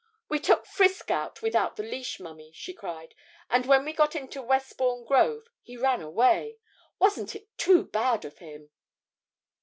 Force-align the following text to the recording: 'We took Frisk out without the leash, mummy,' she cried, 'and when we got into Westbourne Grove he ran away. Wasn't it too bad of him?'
'We 0.29 0.39
took 0.39 0.65
Frisk 0.65 1.11
out 1.11 1.43
without 1.43 1.75
the 1.75 1.83
leash, 1.83 2.19
mummy,' 2.19 2.51
she 2.55 2.73
cried, 2.73 3.13
'and 3.51 3.67
when 3.67 3.85
we 3.85 3.93
got 3.93 4.15
into 4.15 4.41
Westbourne 4.41 5.05
Grove 5.05 5.43
he 5.61 5.77
ran 5.77 6.01
away. 6.01 6.57
Wasn't 6.97 7.35
it 7.35 7.55
too 7.59 7.83
bad 7.85 8.25
of 8.25 8.39
him?' 8.39 8.71